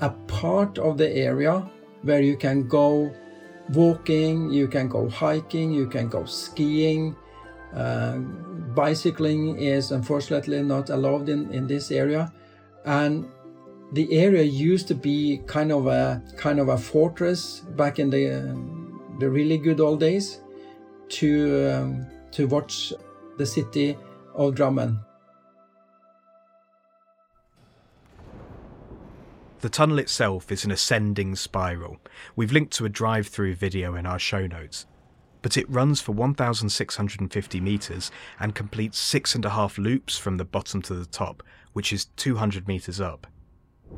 a 0.00 0.08
part 0.26 0.78
of 0.78 0.96
the 0.96 1.10
area 1.10 1.70
where 2.00 2.22
you 2.22 2.38
can 2.38 2.66
go 2.66 3.14
walking, 3.74 4.48
you 4.50 4.68
can 4.68 4.88
go 4.88 5.10
hiking, 5.10 5.70
you 5.70 5.86
can 5.86 6.08
go 6.08 6.24
skiing. 6.24 7.14
Uh, 7.74 8.20
bicycling 8.74 9.58
is 9.58 9.92
unfortunately 9.92 10.62
not 10.62 10.90
allowed 10.90 11.28
in, 11.28 11.52
in 11.52 11.66
this 11.66 11.90
area. 11.90 12.32
And 12.84 13.28
the 13.92 14.12
area 14.12 14.42
used 14.42 14.88
to 14.88 14.94
be 14.94 15.42
kind 15.46 15.70
of 15.70 15.86
a 15.86 16.22
kind 16.36 16.58
of 16.58 16.68
a 16.68 16.78
fortress 16.78 17.60
back 17.76 17.98
in 17.98 18.10
the 18.10 18.24
uh, 18.30 19.18
the 19.20 19.28
really 19.28 19.58
good 19.58 19.80
old 19.80 20.00
days 20.00 20.40
to 21.10 21.70
um, 21.70 22.06
to 22.32 22.46
watch 22.46 22.92
the 23.38 23.46
city 23.46 23.96
of 24.34 24.54
Drammen. 24.54 24.98
The 29.60 29.68
tunnel 29.68 30.00
itself 30.00 30.50
is 30.50 30.64
an 30.64 30.72
ascending 30.72 31.36
spiral. 31.36 31.98
We've 32.34 32.50
linked 32.50 32.72
to 32.74 32.84
a 32.84 32.88
drive 32.88 33.28
through 33.28 33.54
video 33.54 33.94
in 33.94 34.06
our 34.06 34.18
show 34.18 34.48
notes. 34.48 34.86
But 35.42 35.56
it 35.56 35.68
runs 35.68 36.00
for 36.00 36.12
1,650 36.12 37.60
metres 37.60 38.10
and 38.40 38.54
completes 38.54 38.98
six 38.98 39.34
and 39.34 39.44
a 39.44 39.50
half 39.50 39.76
loops 39.76 40.16
from 40.16 40.36
the 40.36 40.44
bottom 40.44 40.80
to 40.82 40.94
the 40.94 41.06
top, 41.06 41.42
which 41.72 41.92
is 41.92 42.06
200 42.16 42.68
metres 42.68 43.00
up. 43.00 43.26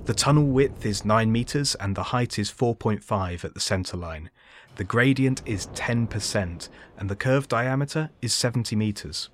The 0.07 0.15
tunnel 0.15 0.45
width 0.45 0.85
is 0.85 1.05
9 1.05 1.31
metres 1.31 1.75
and 1.77 1.95
the 1.95 2.05
height 2.05 2.39
is 2.39 2.51
4.5 2.51 3.45
at 3.45 3.55
the 3.55 3.61
centre 3.61 3.97
line. 3.97 4.31
The 4.77 4.85
gradient 4.85 5.43
is 5.47 5.69
10% 5.69 6.69
and 6.99 7.09
the 7.09 7.17
curve 7.17 7.49
diameter 7.49 8.11
is 8.21 8.35
70 8.35 8.75
metres. 8.75 9.31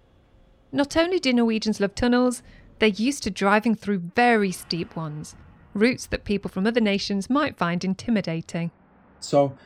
Not 0.71 0.97
only 0.97 1.19
do 1.19 1.33
Norwegians 1.33 1.81
love 1.81 1.95
tunnels, 1.95 2.43
they're 2.79 2.89
used 2.89 3.23
to 3.25 3.31
driving 3.31 3.75
through 3.75 4.11
very 4.15 4.53
steep 4.53 4.97
ones 4.97 5.35
routes 5.75 6.07
that 6.07 6.25
people 6.25 6.51
from 6.51 6.67
other 6.67 6.81
nations 6.81 7.31
might 7.31 7.57
find 7.57 7.85
intimidating. 7.85 8.71
So, 9.21 9.57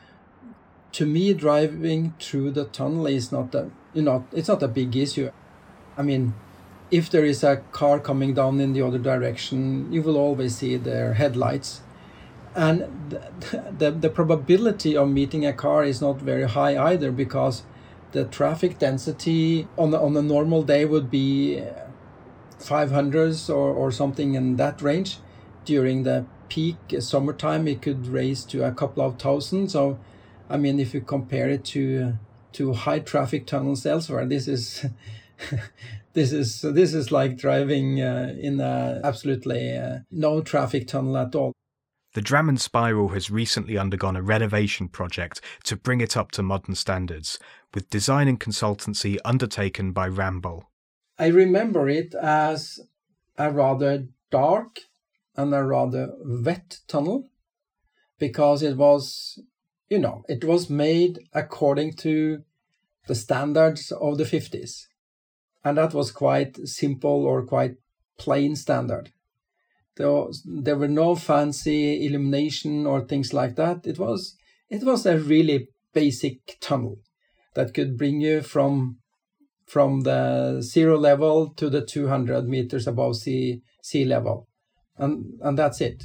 to 0.95 1.05
me, 1.05 1.33
driving 1.33 2.13
through 2.21 2.51
the 2.51 2.63
tunnel 2.63 3.05
is 3.05 3.29
not 3.29 3.53
a 3.53 3.69
you 3.93 4.01
know 4.01 4.25
it's 4.31 4.47
not 4.47 4.63
a 4.63 4.67
big 4.69 4.95
issue. 4.95 5.29
I 5.97 6.01
mean, 6.03 6.33
if 6.89 7.09
there 7.09 7.25
is 7.25 7.43
a 7.43 7.57
car 7.73 7.99
coming 7.99 8.33
down 8.33 8.61
in 8.61 8.71
the 8.71 8.81
other 8.81 8.97
direction, 8.97 9.91
you 9.91 10.01
will 10.01 10.17
always 10.17 10.55
see 10.55 10.77
their 10.77 11.15
headlights, 11.15 11.81
and 12.55 13.09
the, 13.09 13.73
the, 13.77 13.91
the 13.91 14.09
probability 14.09 14.95
of 14.95 15.09
meeting 15.09 15.45
a 15.45 15.51
car 15.51 15.83
is 15.83 15.99
not 15.99 16.21
very 16.21 16.47
high 16.47 16.77
either 16.91 17.11
because 17.11 17.63
the 18.13 18.23
traffic 18.23 18.79
density 18.79 19.67
on 19.77 19.93
a, 19.93 20.01
on 20.01 20.15
a 20.15 20.21
normal 20.21 20.63
day 20.63 20.85
would 20.85 21.11
be 21.11 21.61
500s 22.59 23.49
or, 23.49 23.73
or 23.73 23.91
something 23.91 24.35
in 24.35 24.55
that 24.55 24.81
range. 24.81 25.17
During 25.65 26.03
the 26.03 26.25
peak 26.47 26.77
summertime 26.99 27.67
it 27.67 27.81
could 27.81 28.07
raise 28.07 28.45
to 28.45 28.63
a 28.63 28.71
couple 28.71 29.03
of 29.03 29.19
thousand. 29.19 29.67
So 29.69 29.99
i 30.49 30.57
mean 30.57 30.79
if 30.79 30.93
you 30.93 31.01
compare 31.01 31.49
it 31.49 31.63
to 31.63 32.13
to 32.51 32.73
high 32.73 32.99
traffic 32.99 33.45
tunnels 33.45 33.85
elsewhere 33.85 34.25
this 34.25 34.47
is 34.47 34.85
this 36.13 36.31
is 36.31 36.61
this 36.61 36.93
is 36.93 37.11
like 37.11 37.37
driving 37.37 38.01
uh, 38.01 38.33
in 38.39 38.59
a 38.59 39.01
absolutely 39.03 39.77
uh, 39.77 39.99
no 40.11 40.41
traffic 40.41 40.87
tunnel 40.87 41.17
at 41.17 41.35
all 41.35 41.53
the 42.15 42.21
Drammen 42.21 42.57
Spiral 42.57 43.09
has 43.09 43.29
recently 43.29 43.77
undergone 43.77 44.15
a 44.15 44.21
renovation 44.21 44.87
project 44.87 45.41
to 45.65 45.75
bring 45.75 45.99
it 45.99 46.15
up 46.15 46.31
to 46.31 46.41
modern 46.41 46.73
standards, 46.75 47.37
with 47.73 47.89
design 47.89 48.29
and 48.29 48.39
consultancy 48.39 49.17
undertaken 49.25 49.91
by 49.91 50.07
Ramboll. 50.07 50.63
I 51.19 51.27
remember 51.27 51.89
it 51.89 52.15
as 52.15 52.79
a 53.37 53.51
rather 53.51 54.07
dark 54.31 54.79
and 55.35 55.53
a 55.53 55.61
rather 55.61 56.13
wet 56.23 56.79
tunnel 56.87 57.27
because 58.17 58.63
it 58.63 58.77
was, 58.77 59.37
you 59.89 59.99
know, 59.99 60.23
it 60.27 60.43
was 60.43 60.69
made 60.69 61.19
according 61.33 61.93
to 61.93 62.43
the 63.07 63.15
standards 63.15 63.91
of 63.91 64.17
the 64.17 64.23
50s. 64.23 64.87
And 65.63 65.77
that 65.77 65.93
was 65.93 66.11
quite 66.11 66.57
simple 66.67 67.25
or 67.25 67.45
quite 67.45 67.75
plain 68.17 68.55
standard. 68.55 69.11
There, 69.97 70.11
was, 70.11 70.43
there 70.45 70.77
were 70.77 70.87
no 70.87 71.15
fancy 71.15 72.05
illumination 72.05 72.85
or 72.85 73.01
things 73.01 73.33
like 73.33 73.55
that. 73.55 73.85
It 73.87 73.97
was 73.97 74.35
it 74.69 74.83
was 74.83 75.05
a 75.05 75.17
really 75.17 75.69
basic 75.93 76.57
tunnel 76.59 76.99
that 77.53 77.73
could 77.73 77.97
bring 77.97 78.19
you 78.19 78.41
from 78.41 78.97
from 79.65 80.01
the 80.01 80.61
zero 80.61 80.97
level 80.97 81.49
to 81.55 81.69
the 81.69 81.83
200 81.83 82.47
meters 82.47 82.85
above 82.85 83.15
sea, 83.15 83.61
sea 83.81 84.05
level. 84.05 84.47
And, 84.97 85.39
and 85.41 85.57
that's 85.57 85.81
it. 85.81 86.03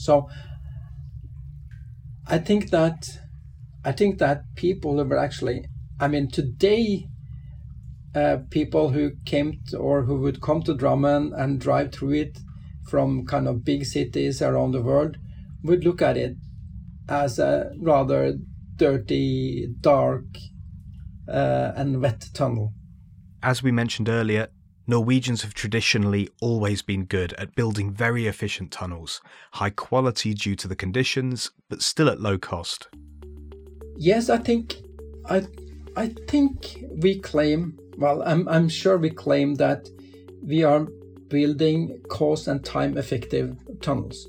So 0.00 0.28
I 2.26 2.38
think 2.38 2.70
that 2.70 3.06
I 3.84 3.92
think 3.92 4.18
that 4.18 4.54
people 4.56 4.96
who 4.96 5.04
were 5.04 5.18
actually 5.18 5.66
I 6.00 6.08
mean 6.08 6.30
today 6.30 7.06
uh, 8.14 8.38
people 8.50 8.88
who 8.90 9.12
came 9.24 9.60
to, 9.68 9.76
or 9.76 10.02
who 10.02 10.16
would 10.16 10.40
come 10.40 10.62
to 10.62 10.74
Drammen 10.74 11.32
and 11.38 11.60
drive 11.60 11.92
through 11.92 12.14
it 12.14 12.38
from 12.88 13.26
kind 13.26 13.46
of 13.46 13.64
big 13.64 13.84
cities 13.84 14.42
around 14.42 14.72
the 14.72 14.82
world 14.82 15.16
would 15.62 15.84
look 15.84 16.02
at 16.02 16.16
it 16.16 16.36
as 17.08 17.38
a 17.38 17.70
rather 17.78 18.34
dirty, 18.76 19.68
dark, 19.80 20.24
uh, 21.28 21.72
and 21.76 22.00
wet 22.00 22.30
tunnel. 22.32 22.72
As 23.42 23.62
we 23.62 23.70
mentioned 23.70 24.08
earlier, 24.08 24.48
Norwegians 24.90 25.42
have 25.42 25.54
traditionally 25.54 26.28
always 26.40 26.82
been 26.82 27.04
good 27.04 27.32
at 27.34 27.54
building 27.54 27.92
very 27.92 28.26
efficient 28.26 28.72
tunnels, 28.72 29.20
high 29.52 29.70
quality 29.70 30.34
due 30.34 30.56
to 30.56 30.66
the 30.66 30.74
conditions, 30.74 31.52
but 31.68 31.80
still 31.80 32.08
at 32.08 32.20
low 32.20 32.36
cost. 32.36 32.88
Yes, 33.96 34.28
I 34.28 34.38
think 34.38 34.74
I 35.26 35.46
I 35.96 36.08
think 36.26 36.84
we 37.00 37.20
claim, 37.20 37.78
well, 37.98 38.20
I'm 38.24 38.48
I'm 38.48 38.68
sure 38.68 38.98
we 38.98 39.10
claim 39.10 39.54
that 39.54 39.88
we 40.42 40.64
are 40.64 40.88
building 41.28 42.00
cost 42.08 42.48
and 42.48 42.64
time 42.64 42.98
effective 42.98 43.56
tunnels. 43.80 44.26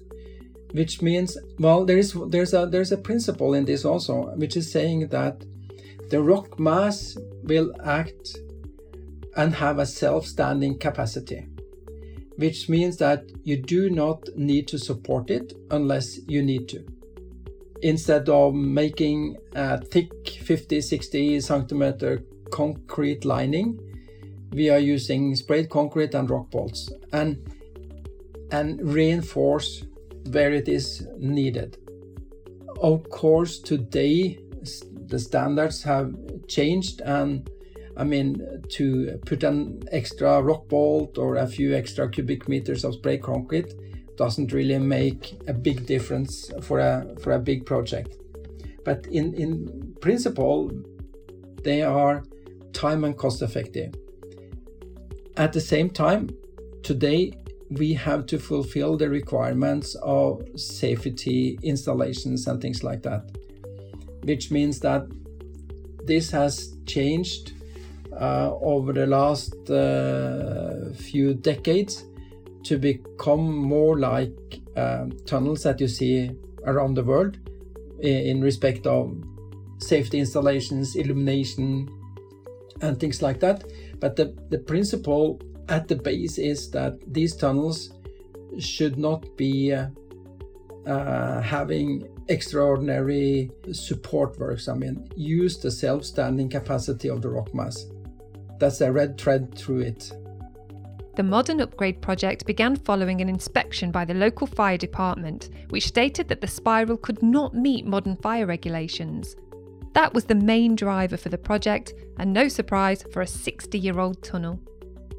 Which 0.74 1.02
means 1.02 1.40
well 1.58 1.86
there 1.86 1.98
is 1.98 2.16
there's 2.30 2.54
a 2.54 2.68
there's 2.68 2.92
a 2.92 2.98
principle 3.00 3.56
in 3.56 3.66
this 3.66 3.84
also, 3.84 4.28
which 4.36 4.56
is 4.56 4.72
saying 4.72 5.08
that 5.08 5.44
the 6.12 6.22
rock 6.22 6.60
mass 6.60 7.18
will 7.46 7.74
act 7.84 8.38
and 9.36 9.54
have 9.54 9.80
a 9.80 9.86
self-standing 9.86 10.78
capacity, 10.78 11.48
which 12.38 12.70
means 12.70 12.98
that 12.98 13.32
you 13.44 13.58
do 13.58 13.90
not 13.90 14.28
need 14.36 14.68
to 14.68 14.78
support 14.78 15.30
it 15.30 15.54
unless 15.72 16.20
you 16.28 16.42
need 16.42 16.68
to. 16.70 16.86
Instead 17.82 18.30
of 18.30 18.54
making 18.54 19.38
a 19.56 19.80
thick 19.80 20.12
50 20.28 20.82
60 20.82 21.42
centimeter 21.42 22.24
concrete 22.52 23.26
lining, 23.26 23.80
we 24.52 24.70
are 24.70 24.80
using 24.80 25.36
sprayed 25.36 25.70
concrete 25.70 26.14
and 26.14 26.30
rock 26.30 26.52
bolts 26.52 26.92
and 27.14 27.38
and 28.52 28.82
reinforce 28.84 29.84
where 30.30 30.54
it 30.54 30.68
is 30.68 31.08
needed. 31.18 31.78
Of 32.82 33.10
course, 33.10 33.60
today 33.60 34.40
the 35.08 35.20
standards 35.20 35.82
have 35.84 36.14
changed 36.48 37.02
and 37.02 37.50
I 37.98 38.04
mean, 38.04 38.64
to 38.70 39.20
put 39.26 39.44
an 39.44 39.84
extra 39.92 40.42
rock 40.42 40.68
bolt 40.68 41.18
or 41.18 41.36
a 41.36 41.48
few 41.48 41.76
extra 41.76 42.10
cubic 42.10 42.48
meters 42.48 42.84
of 42.84 42.94
spray 42.96 43.18
concrete 43.18 43.74
doesn't 44.18 44.54
really 44.54 44.78
make 44.78 45.40
a 45.48 45.54
big 45.54 45.86
difference 45.86 46.52
for 46.62 46.80
a 46.80 47.06
for 47.22 47.34
a 47.34 47.40
big 47.40 47.66
project. 47.66 48.18
But 48.86 49.08
in 49.08 49.34
in 49.34 49.96
principle, 50.00 50.72
they 51.64 51.82
are 51.82 52.24
time 52.74 53.04
and 53.04 53.18
cost 53.18 53.42
effective. 53.42 53.94
At 55.38 55.54
the 55.54 55.62
same 55.62 55.90
time, 55.90 56.30
today 56.84 57.34
we 57.70 57.94
have 57.94 58.26
to 58.28 58.38
fulfill 58.38 58.98
the 58.98 59.10
requirements 59.10 59.96
of 60.02 60.44
safety 60.56 61.58
installations 61.64 62.48
and 62.48 62.62
things 62.62 62.84
like 62.84 63.02
that, 63.04 63.32
which 64.24 64.52
means 64.52 64.80
that 64.82 65.04
this 66.06 66.32
has 66.32 66.76
changed 66.86 67.54
over 68.20 68.94
the 68.94 69.08
last 69.08 69.70
uh, 69.70 70.94
few 70.94 71.34
decades 71.34 72.06
to 72.64 72.78
become 72.78 73.56
more 73.56 73.98
like 73.98 74.62
um, 74.76 75.12
tunnels 75.26 75.64
that 75.64 75.80
you 75.80 75.88
see 75.88 76.32
around 76.66 76.94
the 76.94 77.04
world 77.04 77.38
in 78.02 78.42
respect 78.42 78.88
of 78.88 79.16
safety 79.78 80.20
installations, 80.20 80.96
illumination, 80.96 81.90
and 82.82 83.00
things 83.00 83.22
like 83.22 83.40
that. 83.40 83.64
But 84.00 84.16
the, 84.16 84.36
the 84.50 84.58
principle 84.58 85.40
at 85.70 85.88
the 85.88 85.96
base 85.96 86.38
is 86.38 86.70
that 86.72 87.00
these 87.14 87.36
tunnels 87.36 87.92
should 88.60 88.98
not 88.98 89.38
be 89.38 89.74
uh, 89.74 89.88
uh, 90.86 91.42
having 91.42 92.08
extraordinary 92.28 93.52
support 93.72 94.38
works. 94.40 94.68
I 94.68 94.74
mean, 94.74 95.10
use 95.16 95.58
the 95.60 95.72
self 95.72 96.06
standing 96.06 96.50
capacity 96.50 97.10
of 97.10 97.22
the 97.22 97.30
rock 97.30 97.54
mass. 97.54 97.86
That's 98.62 98.80
a 98.80 98.92
red 98.92 99.18
thread 99.18 99.56
through 99.56 99.80
it. 99.80 100.12
The 101.16 101.24
modern 101.24 101.60
upgrade 101.62 102.00
project 102.00 102.46
began 102.46 102.76
following 102.76 103.20
an 103.20 103.28
inspection 103.28 103.90
by 103.90 104.06
the 104.06 104.14
local 104.14 104.46
fire 104.46 104.78
department, 104.78 105.50
which 105.70 105.88
stated 105.88 106.28
that 106.28 106.42
the 106.42 106.48
spiral 106.48 106.98
could 106.98 107.24
not 107.24 107.56
meet 107.56 107.88
modern 107.88 108.18
fire 108.18 108.46
regulations. 108.46 109.36
That 109.94 110.14
was 110.14 110.26
the 110.26 110.36
main 110.36 110.76
driver 110.76 111.18
for 111.18 111.30
the 111.30 111.40
project, 111.40 111.96
and 112.20 112.32
no 112.32 112.48
surprise 112.48 113.04
for 113.12 113.24
a 113.24 113.28
60 113.28 113.80
year 113.80 114.00
old 114.00 114.22
tunnel. 114.22 114.60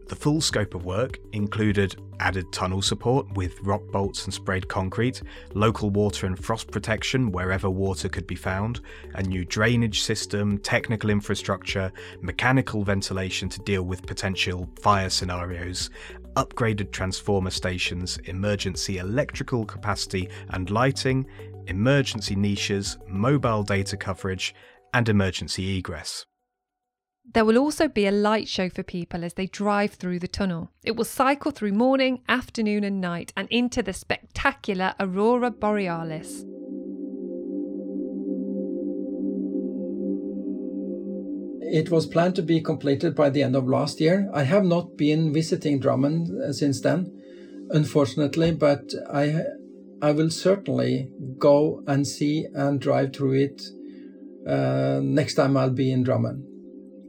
The 0.09 0.17
full 0.17 0.41
scope 0.41 0.75
of 0.75 0.85
work 0.85 1.19
included 1.33 1.97
added 2.21 2.53
tunnel 2.53 2.83
support 2.83 3.27
with 3.35 3.59
rock 3.63 3.83
bolts 3.91 4.25
and 4.25 4.33
sprayed 4.33 4.69
concrete, 4.69 5.23
local 5.55 5.91
water 5.91 6.27
and 6.27 6.39
frost 6.39 6.71
protection 6.71 7.33
wherever 7.33 7.69
water 7.69 8.09
could 8.09 8.27
be 8.27 8.37
found, 8.37 8.81
a 9.15 9.23
new 9.23 9.45
drainage 9.45 10.03
system, 10.03 10.59
technical 10.59 11.11
infrastructure, 11.11 11.91
mechanical 12.21 12.85
ventilation 12.85 13.49
to 13.49 13.61
deal 13.61 13.83
with 13.83 14.07
potential 14.07 14.69
fire 14.81 15.11
scenarios, 15.11 15.91
upgraded 16.37 16.93
transformer 16.93 17.51
stations, 17.51 18.19
emergency 18.25 18.99
electrical 18.99 19.65
capacity 19.65 20.29
and 20.51 20.71
lighting, 20.71 21.27
emergency 21.67 22.37
niches, 22.37 22.99
mobile 23.09 23.63
data 23.63 23.97
coverage, 23.97 24.55
and 24.95 25.09
emergency 25.09 25.79
egress. 25.79 26.27
There 27.25 27.45
will 27.45 27.57
also 27.57 27.89
be 27.89 28.07
a 28.07 28.13
light 28.13 28.49
show 28.49 28.69
for 28.69 28.83
people 28.83 29.25
as 29.25 29.35
they 29.35 29.47
drive 29.47 29.93
through 29.93 30.19
the 30.19 30.29
tunnel. 30.29 30.71
It 30.85 30.97
will 30.97 31.05
cycle 31.05 31.51
through 31.51 31.73
morning, 31.73 32.21
afternoon, 32.29 32.85
and 32.85 33.01
night 33.01 33.33
and 33.37 33.49
into 33.51 33.83
the 33.83 33.93
spectacular 33.93 34.95
Aurora 34.99 35.51
Borealis. 35.51 36.45
It 41.75 41.91
was 41.91 42.07
planned 42.07 42.35
to 42.37 42.43
be 42.43 42.61
completed 42.61 43.15
by 43.15 43.31
the 43.31 43.43
end 43.43 43.57
of 43.57 43.67
last 43.67 44.01
year. 44.01 44.29
I 44.35 44.43
have 44.43 44.65
not 44.65 44.99
been 44.99 45.33
visiting 45.33 45.81
Drammen 45.81 46.29
uh, 46.39 46.53
since 46.53 46.83
then, 46.83 47.19
unfortunately, 47.71 48.51
but 48.51 48.93
I 49.11 49.43
I 50.03 50.11
will 50.11 50.31
certainly 50.31 51.09
go 51.39 51.83
and 51.87 52.07
see 52.07 52.47
and 52.53 52.81
drive 52.81 53.15
through 53.15 53.35
it 53.35 53.63
uh, 54.47 55.01
next 55.03 55.35
time 55.35 55.57
I'll 55.57 55.71
be 55.71 55.93
in 55.93 56.05
Drammen. 56.05 56.52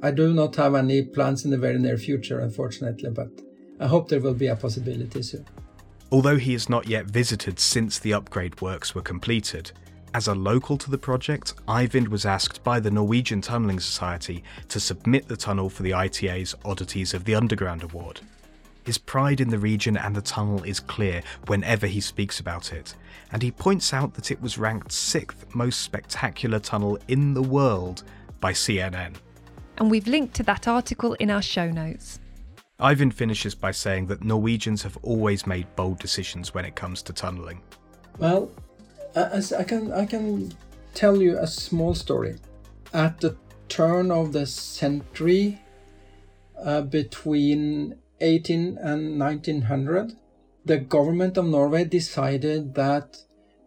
I 0.04 0.12
do 0.12 0.34
not 0.34 0.58
have 0.58 0.76
any 0.76 1.02
plans 1.02 1.46
in 1.46 1.52
the 1.52 1.58
very 1.58 1.80
near 1.80 1.98
future, 1.98 2.42
unfortunately, 2.42 3.10
but 3.10 3.30
I 3.80 3.88
hope 3.88 4.10
there 4.10 4.20
will 4.20 4.34
be 4.34 4.48
a 4.48 4.56
possibility 4.56 5.22
soon. 5.24 5.46
Although 6.12 6.36
he 6.36 6.52
has 6.52 6.68
not 6.68 6.90
yet 6.90 7.06
visited 7.06 7.58
since 7.58 8.00
the 8.00 8.14
upgrade 8.14 8.60
works 8.60 8.94
were 8.94 9.02
completed, 9.02 9.72
as 10.14 10.28
a 10.28 10.36
local 10.36 10.78
to 10.78 10.92
the 10.92 10.98
project, 10.98 11.54
Eivind 11.70 12.10
was 12.10 12.26
asked 12.26 12.66
by 12.66 12.82
the 12.82 12.92
Norwegian 12.92 13.40
Tunnelling 13.40 13.80
Society 13.80 14.44
to 14.68 14.78
submit 14.78 15.30
the 15.30 15.38
tunnel 15.38 15.70
for 15.70 15.84
the 15.84 15.94
ITA's 15.98 16.54
Oddities 16.66 17.14
of 17.14 17.24
the 17.24 17.36
Underground 17.36 17.82
Award. 17.82 18.20
His 18.84 18.98
pride 18.98 19.40
in 19.40 19.48
the 19.48 19.58
region 19.58 19.96
and 19.96 20.14
the 20.14 20.22
tunnel 20.22 20.64
is 20.64 20.82
clear 20.82 21.24
whenever 21.48 21.88
he 21.88 22.02
speaks 22.02 22.42
about 22.42 22.74
it, 22.74 22.94
and 23.32 23.42
he 23.42 23.52
points 23.52 23.94
out 23.94 24.16
that 24.16 24.32
it 24.32 24.42
was 24.42 24.58
ranked 24.58 24.92
sixth 24.92 25.56
most 25.56 25.80
spectacular 25.80 26.60
tunnel 26.60 27.00
in 27.08 27.34
the 27.34 27.42
world 27.42 28.04
by 28.42 28.52
CNN 28.52 29.16
and 29.78 29.90
we've 29.90 30.08
linked 30.08 30.34
to 30.36 30.44
that 30.44 30.68
article 30.68 31.14
in 31.14 31.30
our 31.30 31.42
show 31.42 31.70
notes. 31.70 32.20
Eivind 32.80 33.14
finishes 33.14 33.56
by 33.56 33.72
saying 33.72 34.08
that 34.08 34.24
Norwegians 34.24 34.84
have 34.84 34.98
always 35.04 35.48
made 35.48 35.74
bold 35.76 36.00
decisions 36.00 36.54
when 36.54 36.66
it 36.66 36.76
comes 36.76 37.02
to 37.04 37.14
tunnelling. 37.14 37.60
Well, 38.18 38.52
I 39.16 39.64
can 39.64 39.92
I 39.92 40.06
can 40.06 40.54
tell 40.94 41.22
you 41.22 41.38
a 41.38 41.48
small 41.48 41.94
story. 41.96 42.38
At 42.94 43.22
the 43.22 43.38
turn 43.70 44.12
of 44.12 44.34
the 44.34 44.46
century, 44.46 45.62
uh, 46.64 46.82
between 46.82 47.96
18 48.22 48.78
and 48.78 49.20
1900, 49.20 50.14
the 50.66 50.78
government 50.78 51.38
of 51.38 51.46
Norway 51.46 51.84
decided 51.86 52.76
that 52.76 53.18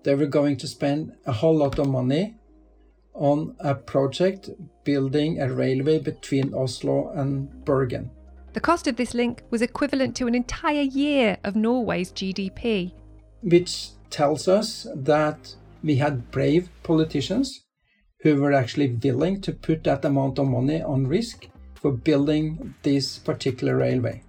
they 0.02 0.14
were 0.14 0.26
going 0.26 0.56
to 0.58 0.68
spend 0.68 1.16
a 1.26 1.32
whole 1.32 1.56
lot 1.56 1.78
of 1.78 1.88
money 1.88 2.36
on 3.16 3.56
a 3.60 3.74
project 3.74 4.50
building 4.84 5.40
a 5.40 5.52
railway 5.52 5.98
between 5.98 6.54
Oslo 6.54 7.10
and 7.12 7.64
Bergen. 7.64 8.10
The 8.52 8.60
cost 8.60 8.86
of 8.86 8.96
this 8.96 9.12
link 9.12 9.42
was 9.50 9.60
equivalent 9.60 10.16
to 10.16 10.26
an 10.26 10.34
entire 10.34 10.82
year 10.82 11.36
of 11.44 11.56
Norway's 11.56 12.12
GDP. 12.12 12.92
Which 13.42 13.90
tells 14.10 14.48
us 14.48 14.86
that 14.94 15.54
we 15.82 15.96
had 15.96 16.30
brave 16.30 16.68
politicians 16.82 17.64
who 18.20 18.40
were 18.40 18.52
actually 18.52 18.96
willing 19.02 19.40
to 19.42 19.52
put 19.52 19.84
that 19.84 20.04
amount 20.04 20.38
of 20.38 20.48
money 20.48 20.82
on 20.82 21.06
risk 21.06 21.46
for 21.74 21.92
building 21.92 22.74
this 22.82 23.18
particular 23.18 23.76
railway. 23.76 24.22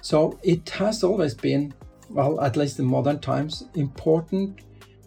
So 0.00 0.38
it 0.42 0.68
has 0.70 1.04
always 1.04 1.34
been, 1.34 1.74
well, 2.10 2.40
at 2.40 2.56
least 2.56 2.78
in 2.78 2.86
modern 2.86 3.20
times, 3.20 3.64
important 3.74 4.60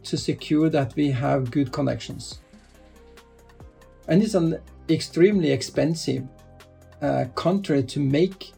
to 0.04 0.18
secure 0.18 0.70
that 0.70 0.96
we 0.96 1.12
have 1.12 1.52
good 1.52 1.72
connections. 1.72 2.40
And 4.08 4.24
it's 4.24 4.36
an 4.36 4.60
extremely 4.90 5.52
expensive 5.52 6.28
uh, 7.02 7.26
country 7.36 7.84
to 7.84 8.00
make 8.00 8.54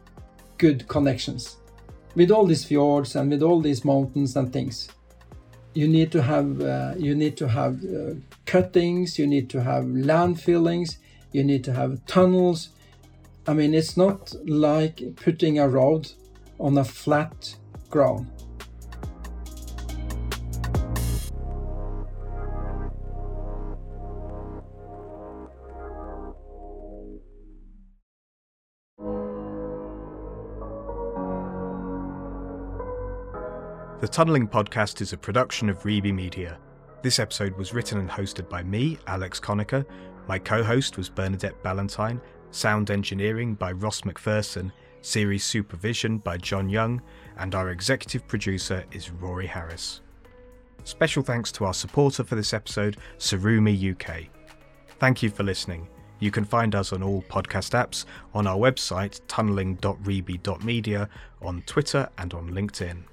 good 0.58 0.86
connections. 0.88 1.56
With 2.14 2.30
all 2.30 2.46
these 2.46 2.64
fjords 2.64 3.16
and 3.16 3.30
with 3.30 3.42
all 3.42 3.60
these 3.60 3.84
mountains 3.84 4.36
and 4.36 4.52
things, 4.52 4.88
you 5.74 5.86
need 5.86 6.10
to 6.12 6.22
have 6.22 6.60
uh, 6.60 6.94
you 6.98 7.14
need 7.14 7.36
to 7.36 7.48
have 7.48 7.84
uh, 7.84 8.14
cuttings, 8.44 9.18
you 9.18 9.26
need 9.26 9.48
to 9.50 9.62
have 9.62 9.86
land 9.86 10.40
fillings, 10.40 10.98
you 11.32 11.44
need 11.44 11.62
to 11.64 11.72
have 11.72 12.04
tunnels. 12.06 12.70
I 13.46 13.54
mean, 13.54 13.74
it's 13.74 13.96
not 13.96 14.34
like 14.46 15.16
putting 15.16 15.58
a 15.58 15.68
road 15.68 16.10
on 16.58 16.76
a 16.78 16.84
flat 16.84 17.56
ground. 17.88 18.26
The 34.10 34.24
Tunnelling 34.24 34.50
Podcast 34.50 35.00
is 35.00 35.12
a 35.12 35.16
production 35.16 35.70
of 35.70 35.84
Reby 35.84 36.12
Media. 36.12 36.58
This 37.00 37.20
episode 37.20 37.56
was 37.56 37.72
written 37.72 38.00
and 38.00 38.10
hosted 38.10 38.48
by 38.48 38.64
me, 38.64 38.98
Alex 39.06 39.38
Conacher. 39.38 39.86
My 40.26 40.36
co 40.36 40.64
host 40.64 40.96
was 40.96 41.08
Bernadette 41.08 41.62
Ballantyne, 41.62 42.20
sound 42.50 42.90
engineering 42.90 43.54
by 43.54 43.70
Ross 43.70 44.00
McPherson, 44.00 44.72
series 45.00 45.44
supervision 45.44 46.18
by 46.18 46.38
John 46.38 46.68
Young, 46.68 47.00
and 47.38 47.54
our 47.54 47.70
executive 47.70 48.26
producer 48.26 48.84
is 48.90 49.12
Rory 49.12 49.46
Harris. 49.46 50.00
Special 50.82 51.22
thanks 51.22 51.52
to 51.52 51.64
our 51.64 51.74
supporter 51.74 52.24
for 52.24 52.34
this 52.34 52.52
episode, 52.52 52.96
Tsurumi 53.18 53.92
UK. 53.92 54.26
Thank 54.98 55.22
you 55.22 55.30
for 55.30 55.44
listening. 55.44 55.86
You 56.18 56.32
can 56.32 56.44
find 56.44 56.74
us 56.74 56.92
on 56.92 57.04
all 57.04 57.22
podcast 57.28 57.78
apps, 57.78 58.06
on 58.34 58.48
our 58.48 58.58
website, 58.58 59.20
tunnelling.reby.media, 59.28 61.08
on 61.42 61.62
Twitter, 61.62 62.08
and 62.18 62.34
on 62.34 62.50
LinkedIn. 62.50 63.04